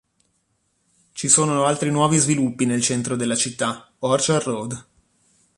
Ci 1.11 1.27
sono 1.29 1.63
altri 1.65 1.91
nuovi 1.91 2.17
sviluppi 2.17 2.65
nel 2.65 2.81
centro 2.81 3.15
della 3.15 3.35
città, 3.35 3.87
Orchard 3.99 4.45
Road. 4.47 4.85